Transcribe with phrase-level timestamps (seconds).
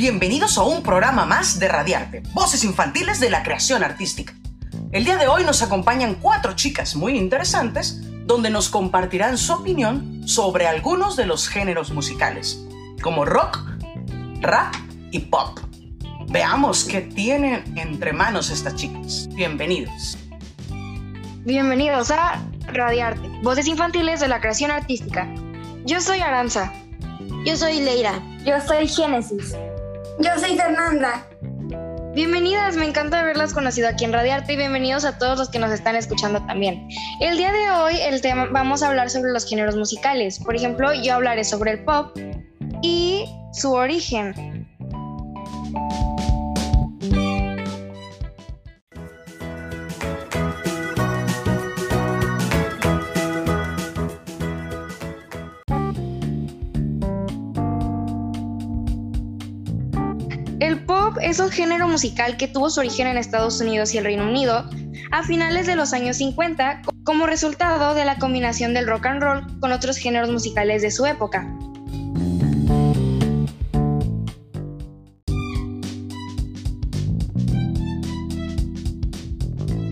[0.00, 4.32] Bienvenidos a un programa más de Radiarte, Voces Infantiles de la Creación Artística.
[4.92, 10.26] El día de hoy nos acompañan cuatro chicas muy interesantes donde nos compartirán su opinión
[10.26, 12.64] sobre algunos de los géneros musicales,
[13.02, 13.58] como rock,
[14.40, 14.74] rap
[15.10, 15.60] y pop.
[16.28, 19.28] Veamos qué tienen entre manos estas chicas.
[19.34, 20.16] Bienvenidos.
[21.44, 25.28] Bienvenidos a Radiarte, Voces Infantiles de la Creación Artística.
[25.84, 26.72] Yo soy Aranza.
[27.44, 28.14] Yo soy Leira.
[28.46, 29.54] Yo soy Génesis.
[30.20, 31.26] Yo soy Fernanda.
[32.12, 35.70] Bienvenidas, me encanta haberlas conocido aquí en Radiarte y bienvenidos a todos los que nos
[35.70, 36.86] están escuchando también.
[37.22, 40.38] El día de hoy el tema, vamos a hablar sobre los géneros musicales.
[40.38, 42.14] Por ejemplo, yo hablaré sobre el pop
[42.82, 44.68] y su origen.
[61.40, 64.68] Un género musical que tuvo su origen en Estados Unidos y el Reino Unido
[65.10, 69.60] a finales de los años 50 como resultado de la combinación del rock and roll
[69.60, 71.46] con otros géneros musicales de su época.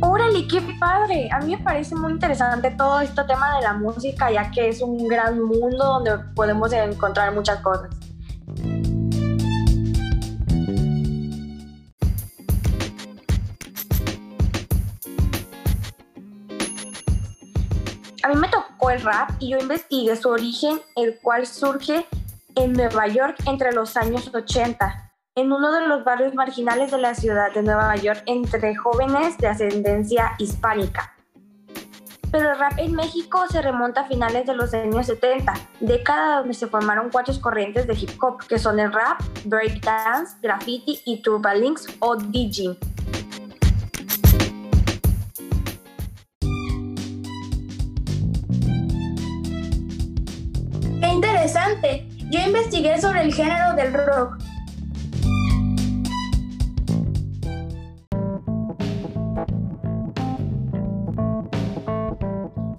[0.00, 1.28] ¡Órale, qué padre!
[1.32, 4.82] A mí me parece muy interesante todo este tema de la música, ya que es
[4.82, 8.07] un gran mundo donde podemos encontrar muchas cosas.
[18.90, 22.06] El rap y yo investigué su origen, el cual surge
[22.54, 27.14] en Nueva York entre los años 80, en uno de los barrios marginales de la
[27.14, 31.14] ciudad de Nueva York entre jóvenes de ascendencia hispánica.
[32.30, 36.54] Pero el rap en México se remonta a finales de los años 70, década donde
[36.54, 41.86] se formaron cuatro corrientes de hip hop, que son el rap, breakdance, graffiti y turbalinks
[42.00, 42.76] o DJing.
[52.48, 54.38] Investigué sobre el género del rock.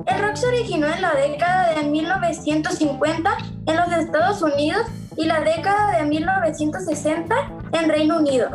[0.08, 3.38] El rock se originó en la década de 1950
[3.68, 7.36] en los Estados Unidos y la década de 1960
[7.74, 8.50] en Reino Unido.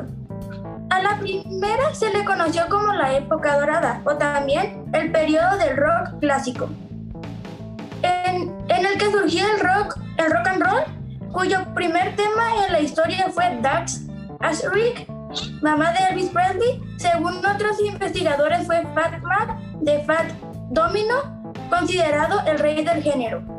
[0.91, 5.77] A la primera se le conoció como la época dorada o también el periodo del
[5.77, 6.69] rock clásico
[8.03, 10.94] en, en, el que surgió el rock, el rock and roll,
[11.35, 14.03] cuyo primer tema en la historia fue Dax
[14.39, 15.07] Ashrick,
[15.61, 16.81] mamá de Elvis Presley.
[16.97, 20.31] Según otros investigadores fue Fat Matt de Fat
[20.71, 23.54] Domino, considerado el rey del género.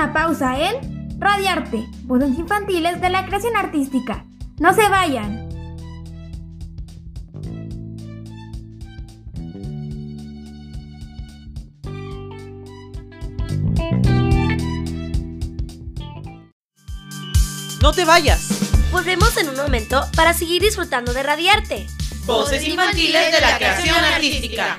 [0.00, 4.24] Una pausa en Radiarte, voces infantiles de la creación artística.
[4.58, 5.46] No se vayan.
[17.82, 18.48] No te vayas.
[18.90, 21.86] Volvemos en un momento para seguir disfrutando de Radiarte.
[22.24, 24.76] Voces infantiles de la creación artística.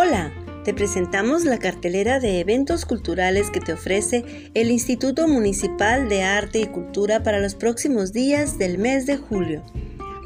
[0.00, 4.24] Hola, te presentamos la cartelera de eventos culturales que te ofrece
[4.54, 9.60] el Instituto Municipal de Arte y Cultura para los próximos días del mes de julio.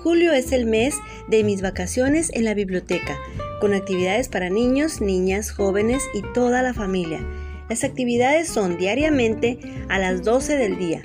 [0.02, 0.96] Julio es el mes
[1.28, 3.16] de mis vacaciones en la biblioteca,
[3.62, 7.26] con actividades para niños, niñas, jóvenes y toda la familia.
[7.70, 9.58] Las actividades son diariamente
[9.88, 11.00] a las 12 del día.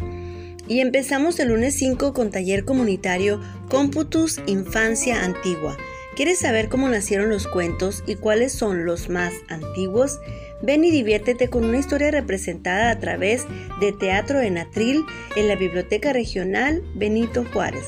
[0.68, 5.78] Y empezamos el lunes 5 con taller comunitario Computus Infancia Antigua,
[6.18, 10.20] ¿Quieres saber cómo nacieron los cuentos y cuáles son los más antiguos?
[10.64, 13.46] Ven y diviértete con una historia representada a través
[13.80, 15.06] de Teatro en Atril
[15.36, 17.84] en la Biblioteca Regional Benito Juárez.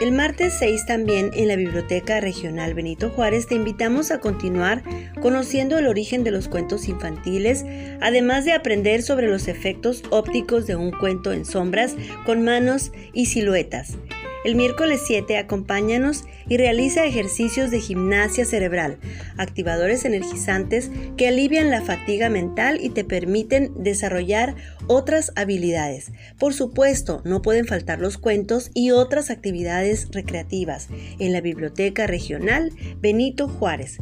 [0.00, 4.84] El martes 6 también en la Biblioteca Regional Benito Juárez te invitamos a continuar
[5.20, 7.64] conociendo el origen de los cuentos infantiles,
[8.00, 13.26] además de aprender sobre los efectos ópticos de un cuento en sombras con manos y
[13.26, 13.96] siluetas.
[14.44, 18.98] El miércoles 7 acompáñanos y realiza ejercicios de gimnasia cerebral,
[19.38, 24.54] activadores energizantes que alivian la fatiga mental y te permiten desarrollar
[24.86, 26.12] otras habilidades.
[26.38, 30.88] Por supuesto, no pueden faltar los cuentos y otras actividades recreativas
[31.18, 32.70] en la Biblioteca Regional
[33.00, 33.98] Benito Juárez.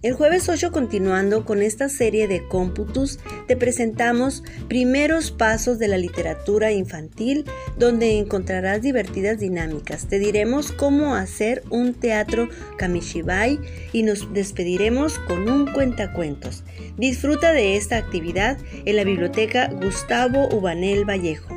[0.00, 3.18] El jueves 8, continuando con esta serie de cómputus,
[3.48, 7.44] te presentamos primeros pasos de la literatura infantil,
[7.76, 10.06] donde encontrarás divertidas dinámicas.
[10.06, 13.58] Te diremos cómo hacer un teatro kamishibai
[13.92, 16.62] y nos despediremos con un cuentacuentos.
[16.96, 21.56] Disfruta de esta actividad en la biblioteca Gustavo Ubanel Vallejo.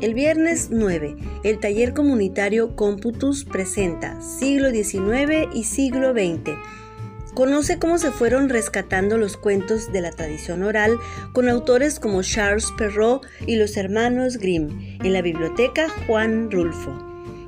[0.00, 6.56] El viernes 9, el taller comunitario Cómputus presenta siglo XIX y siglo XX
[7.38, 10.98] Conoce cómo se fueron rescatando los cuentos de la tradición oral
[11.32, 16.98] con autores como Charles Perrault y los hermanos Grimm en la biblioteca Juan Rulfo.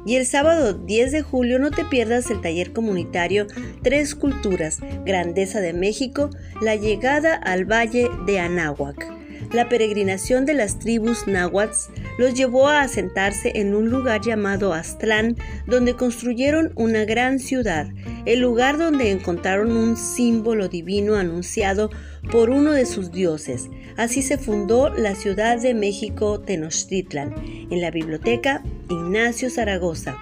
[0.07, 3.49] Y el sábado 10 de julio no te pierdas el taller comunitario
[3.83, 6.31] Tres Culturas, Grandeza de México,
[6.63, 9.20] la llegada al Valle de Anáhuac.
[9.53, 15.37] La peregrinación de las tribus náhuatl los llevó a asentarse en un lugar llamado Aztlán,
[15.67, 17.89] donde construyeron una gran ciudad,
[18.27, 21.91] el lugar donde encontraron un símbolo divino anunciado
[22.31, 23.69] por uno de sus dioses.
[23.97, 27.35] Así se fundó la Ciudad de México Tenochtitlan,
[27.71, 30.17] en la biblioteca Ignacio Zaragoza.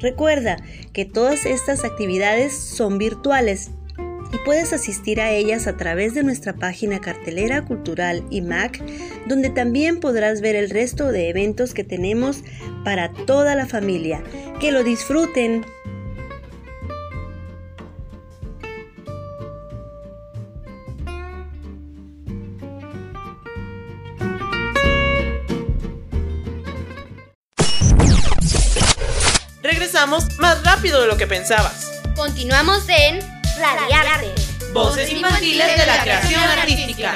[0.00, 0.56] Recuerda
[0.92, 3.70] que todas estas actividades son virtuales
[4.34, 8.82] y puedes asistir a ellas a través de nuestra página cartelera cultural IMAC,
[9.26, 12.42] donde también podrás ver el resto de eventos que tenemos
[12.84, 14.24] para toda la familia.
[14.58, 15.64] Que lo disfruten.
[29.62, 31.92] Regresamos más rápido de lo que pensabas.
[32.16, 34.32] Continuamos en Radiarte.
[34.72, 37.14] Voces infantiles de la creación artística.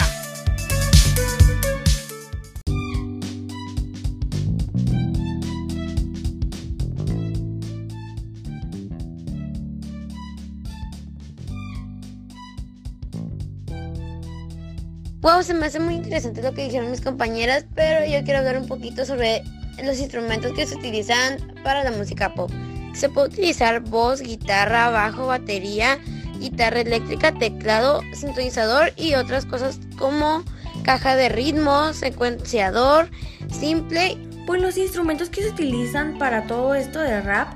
[15.21, 18.57] Wow, se me hace muy interesante lo que dijeron mis compañeras, pero yo quiero hablar
[18.59, 19.43] un poquito sobre
[19.83, 22.51] los instrumentos que se utilizan para la música pop.
[22.95, 25.99] Se puede utilizar voz, guitarra, bajo, batería,
[26.39, 30.43] guitarra eléctrica, teclado, sintonizador y otras cosas como
[30.83, 33.11] caja de ritmo, secuenciador,
[33.51, 34.17] simple.
[34.47, 37.49] Pues los instrumentos que se utilizan para todo esto de rap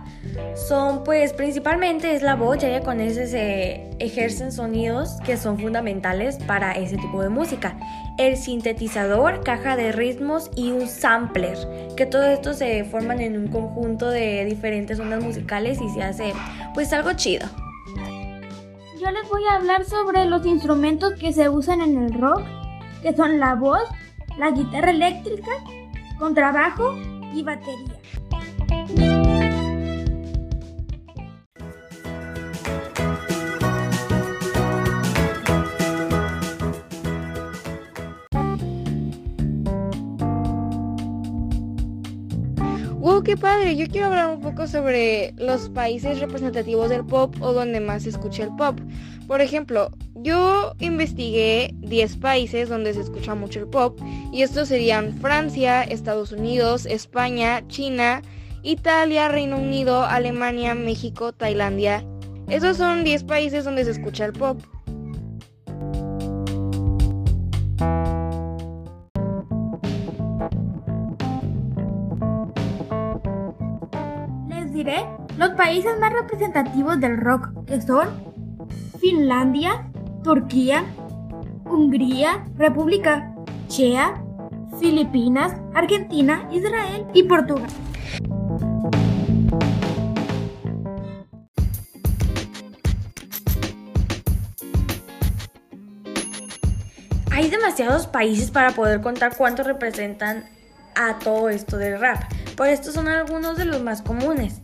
[0.55, 5.59] son pues principalmente es la voz, ya que con ese se ejercen sonidos que son
[5.59, 7.77] fundamentales para ese tipo de música.
[8.19, 11.57] El sintetizador, caja de ritmos y un sampler,
[11.97, 16.35] que todo esto se forman en un conjunto de diferentes ondas musicales y se hace
[16.75, 17.49] pues algo chido
[19.03, 22.43] yo les voy a hablar sobre los instrumentos que se usan en el rock,
[23.03, 23.83] que son la voz,
[24.39, 25.51] la guitarra eléctrica,
[26.21, 26.97] contrabajo
[27.35, 27.99] y batería.
[43.01, 43.75] ¡Wow, qué padre!
[43.75, 48.11] Yo quiero hablar un poco sobre los países representativos del pop o donde más se
[48.11, 48.79] escucha el pop.
[49.33, 53.99] Por ejemplo, yo investigué 10 países donde se escucha mucho el pop
[54.31, 58.21] y estos serían Francia, Estados Unidos, España, China,
[58.63, 62.05] Italia, Reino Unido, Alemania, México, Tailandia.
[62.51, 64.61] Esos son 10 países donde se escucha el pop.
[75.39, 78.32] los países más representativos del rock, que son
[79.03, 79.91] Finlandia,
[80.23, 80.85] Turquía,
[81.65, 83.35] Hungría, República
[83.67, 84.23] Checa,
[84.79, 87.67] Filipinas, Argentina, Israel y Portugal.
[97.33, 100.45] Hay demasiados países para poder contar cuánto representan
[100.95, 102.23] a todo esto del rap,
[102.57, 104.62] por estos son algunos de los más comunes.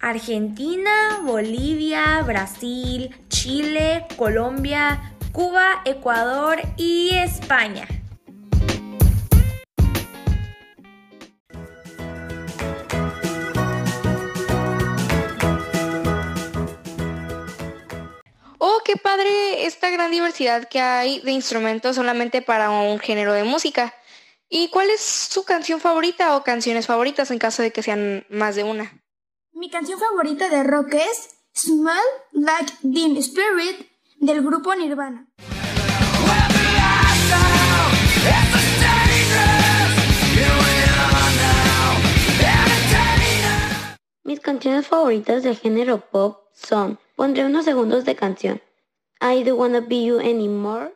[0.00, 7.86] Argentina, Bolivia, Brasil, Chile, Colombia, Cuba, Ecuador y España.
[18.58, 23.44] Oh, qué padre esta gran diversidad que hay de instrumentos solamente para un género de
[23.44, 23.94] música.
[24.48, 28.54] ¿Y cuál es su canción favorita o canciones favoritas en caso de que sean más
[28.54, 29.05] de una?
[29.58, 31.96] Mi canción favorita de rock es Smell
[32.32, 35.28] Like Teen Spirit del grupo Nirvana.
[44.24, 48.60] Mis canciones favoritas de género pop son, pondré unos segundos de canción.
[49.22, 50.92] I Don't Wanna Be You Anymore.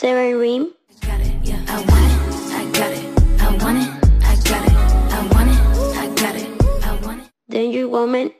[0.00, 0.68] Seven Rim.
[7.48, 8.32] Danger Woman.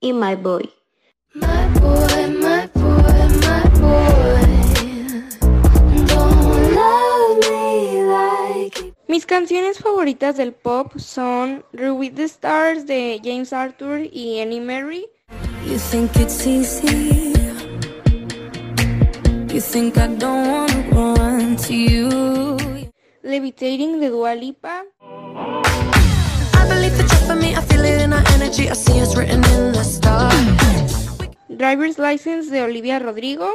[0.00, 0.68] Y My Boy.
[9.06, 15.08] Mis canciones favoritas del pop son With the Stars de James Arthur y Annie Mary.
[15.64, 17.32] You think it's easy.
[19.54, 22.10] You think I don't wanna run to you.
[23.22, 24.82] Levitating de Dua Lipa.
[25.00, 27.54] I believe the truth for me.
[27.54, 28.68] I feel it in our energy.
[28.68, 30.92] I see us written in the stars.
[31.56, 33.48] Driver's License de Olivia Rodrigo.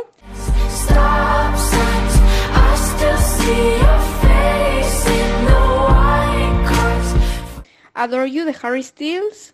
[0.70, 2.14] Stop signs.
[2.56, 5.62] I still see your face in the
[5.92, 7.10] white cars.
[7.96, 9.54] Adore You de Harry Styles.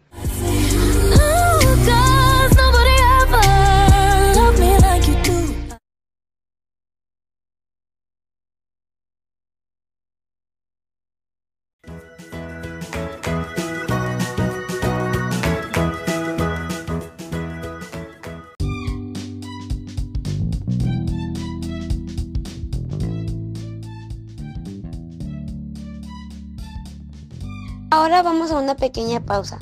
[27.93, 29.59] Ahora vamos a una pequeña pausa.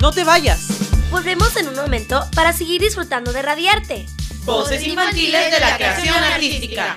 [0.00, 0.66] No te vayas.
[1.12, 4.06] Volvemos en un momento para seguir disfrutando de Radiarte.
[4.44, 6.96] Voces infantiles de la creación artística.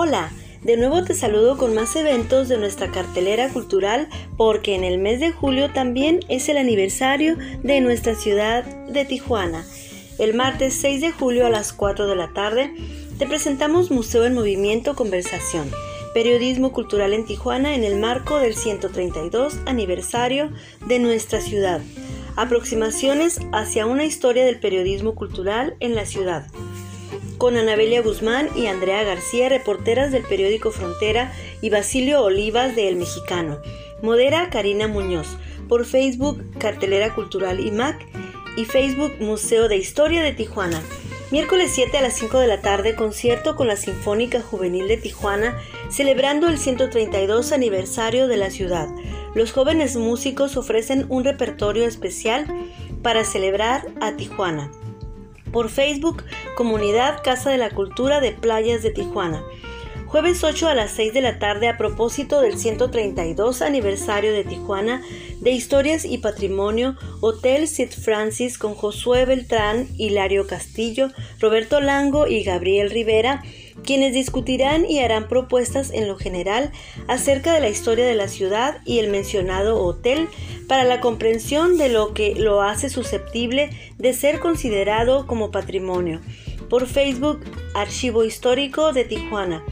[0.00, 0.30] Hola,
[0.62, 5.18] de nuevo te saludo con más eventos de nuestra cartelera cultural porque en el mes
[5.18, 9.66] de julio también es el aniversario de nuestra ciudad de Tijuana.
[10.20, 12.72] El martes 6 de julio a las 4 de la tarde
[13.18, 15.68] te presentamos Museo en Movimiento Conversación,
[16.14, 20.52] periodismo cultural en Tijuana en el marco del 132 aniversario
[20.86, 21.80] de nuestra ciudad.
[22.36, 26.46] Aproximaciones hacia una historia del periodismo cultural en la ciudad
[27.38, 32.96] con Anabelia Guzmán y Andrea García, reporteras del periódico Frontera, y Basilio Olivas de El
[32.96, 33.60] Mexicano.
[34.02, 35.28] Modera Karina Muñoz.
[35.68, 38.04] Por Facebook, Cartelera Cultural IMAC
[38.56, 40.82] y Facebook Museo de Historia de Tijuana.
[41.30, 45.58] Miércoles 7 a las 5 de la tarde, concierto con la Sinfónica Juvenil de Tijuana,
[45.90, 48.88] celebrando el 132 aniversario de la ciudad.
[49.34, 52.46] Los jóvenes músicos ofrecen un repertorio especial
[53.02, 54.70] para celebrar a Tijuana
[55.58, 56.22] por Facebook
[56.56, 59.42] Comunidad Casa de la Cultura de Playas de Tijuana.
[60.06, 65.02] Jueves 8 a las 6 de la tarde a propósito del 132 aniversario de Tijuana
[65.40, 71.08] de Historias y Patrimonio, Hotel Sid Francis con Josué Beltrán, Hilario Castillo,
[71.40, 73.42] Roberto Lango y Gabriel Rivera,
[73.84, 76.72] quienes discutirán y harán propuestas en lo general
[77.06, 80.28] acerca de la historia de la ciudad y el mencionado hotel
[80.66, 86.20] para la comprensión de lo que lo hace susceptible de ser considerado como patrimonio.
[86.68, 87.40] Por Facebook,
[87.74, 89.64] Archivo Histórico de Tijuana.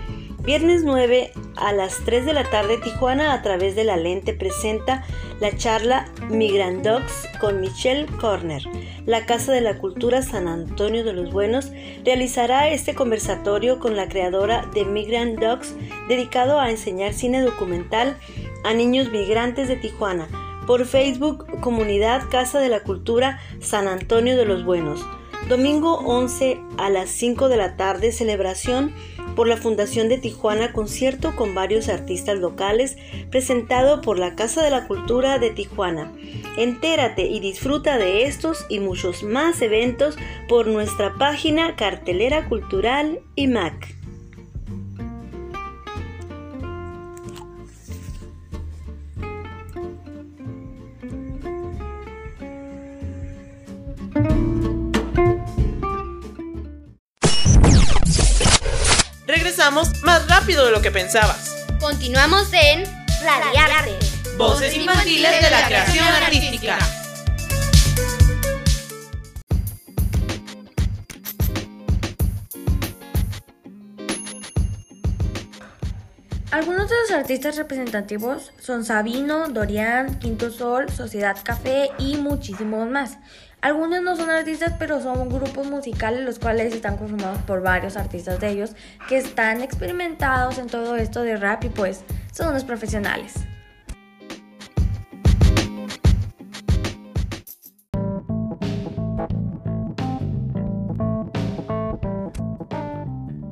[0.46, 5.04] Viernes 9 a las 3 de la tarde Tijuana a través de la lente presenta
[5.40, 8.62] la charla Migrant Dogs con Michelle Corner.
[9.06, 11.72] La Casa de la Cultura San Antonio de los Buenos
[12.04, 15.74] realizará este conversatorio con la creadora de Migrant Dogs
[16.08, 18.16] dedicado a enseñar cine documental
[18.62, 20.28] a niños migrantes de Tijuana
[20.64, 25.04] por Facebook Comunidad Casa de la Cultura San Antonio de los Buenos.
[25.48, 28.92] Domingo 11 a las 5 de la tarde, celebración
[29.36, 32.96] por la Fundación de Tijuana, concierto con varios artistas locales,
[33.30, 36.12] presentado por la Casa de la Cultura de Tijuana.
[36.56, 40.16] Entérate y disfruta de estos y muchos más eventos
[40.48, 43.46] por nuestra página Cartelera Cultural y
[59.70, 61.56] Más rápido de lo que pensabas.
[61.80, 62.84] Continuamos en
[63.24, 63.98] Radiarte.
[64.38, 66.78] Voces infantiles de la creación artística.
[76.52, 83.18] Algunos de los artistas representativos son Sabino, Dorian, Quinto Sol, Sociedad Café y muchísimos más.
[83.62, 88.38] Algunos no son artistas, pero son grupos musicales los cuales están conformados por varios artistas
[88.38, 88.76] de ellos
[89.08, 93.34] que están experimentados en todo esto de rap y pues son unos profesionales.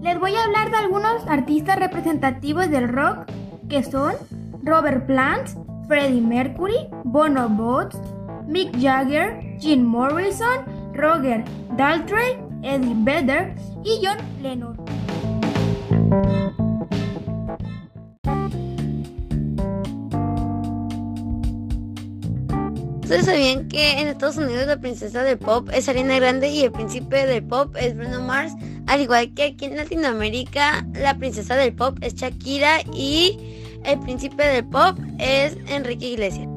[0.02, 3.26] Les voy a hablar de algunos artistas representativos del rock
[3.68, 4.14] que son
[4.62, 5.48] Robert Plant,
[5.88, 7.96] Freddie Mercury, Bono Bones,
[8.46, 11.44] Mick Jagger, Jim Morrison, Roger
[11.76, 14.76] Daltrey, Eddie Vedder y John Lennon.
[23.02, 26.72] ¿Ustedes sabían que en Estados Unidos la princesa del pop es Ariana Grande y el
[26.72, 28.54] príncipe del pop es Bruno Mars?
[28.86, 33.38] Al igual que aquí en Latinoamérica, la princesa del pop es Shakira y
[33.84, 36.53] el príncipe del pop es Enrique Iglesias.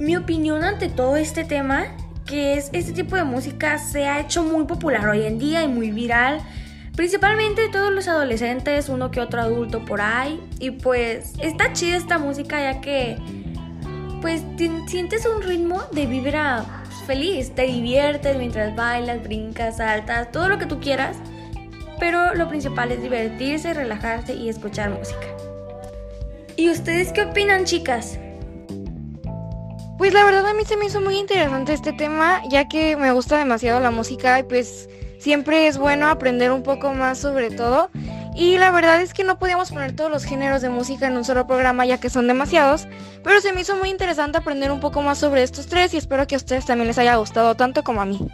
[0.00, 1.88] Mi opinión ante todo este tema,
[2.24, 5.68] que es este tipo de música, se ha hecho muy popular hoy en día y
[5.68, 6.40] muy viral.
[6.96, 10.40] Principalmente todos los adolescentes, uno que otro adulto por ahí.
[10.58, 13.18] Y pues está chida esta música ya que
[14.22, 14.42] pues
[14.86, 16.64] sientes un ritmo de vibra
[17.06, 17.54] feliz.
[17.54, 21.18] Te diviertes mientras bailas, brincas, saltas, todo lo que tú quieras.
[21.98, 25.26] Pero lo principal es divertirse, relajarse y escuchar música.
[26.56, 28.18] ¿Y ustedes qué opinan, chicas?
[30.00, 33.12] Pues la verdad a mí se me hizo muy interesante este tema, ya que me
[33.12, 37.90] gusta demasiado la música y pues siempre es bueno aprender un poco más sobre todo.
[38.34, 41.24] Y la verdad es que no podíamos poner todos los géneros de música en un
[41.26, 42.88] solo programa, ya que son demasiados,
[43.22, 46.26] pero se me hizo muy interesante aprender un poco más sobre estos tres y espero
[46.26, 48.26] que a ustedes también les haya gustado tanto como a mí.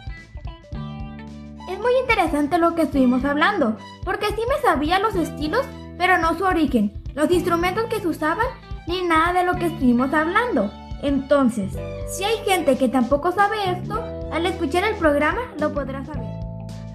[1.69, 3.75] Es muy interesante lo que estuvimos hablando,
[4.05, 5.65] porque sí me sabía los estilos,
[5.97, 8.47] pero no su origen, los instrumentos que se usaban,
[8.87, 10.71] ni nada de lo que estuvimos hablando.
[11.01, 11.73] Entonces,
[12.09, 16.25] si hay gente que tampoco sabe esto, al escuchar el programa lo podrá saber.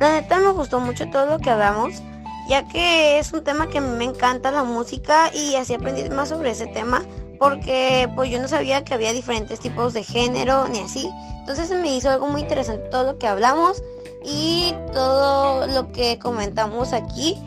[0.00, 2.02] La neta me gustó mucho todo lo que hablamos,
[2.48, 6.50] ya que es un tema que me encanta la música y así aprendí más sobre
[6.50, 7.02] ese tema,
[7.38, 11.08] porque pues yo no sabía que había diferentes tipos de género ni así.
[11.40, 13.82] Entonces se me hizo algo muy interesante todo lo que hablamos
[14.24, 17.38] y todo lo que comentamos aquí.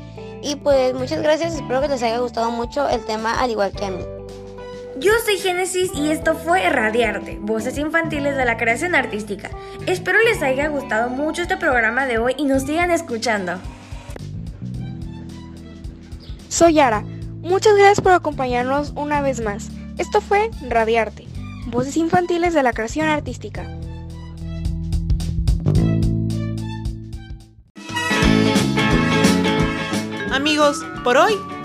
[0.42, 3.86] Y pues muchas gracias, espero que les haya gustado mucho el tema al igual que
[3.86, 4.15] a mí.
[4.98, 9.50] Yo soy Génesis y esto fue Radiarte, voces infantiles de la creación artística.
[9.88, 13.60] Espero les haya gustado mucho este programa de hoy y nos sigan escuchando.
[16.48, 17.04] Soy Ara.
[17.42, 19.70] Muchas gracias por acompañarnos una vez más.
[19.98, 21.28] Esto fue Radiarte,
[21.68, 23.66] voces infantiles de la creación artística.
[30.32, 31.34] Amigos, por hoy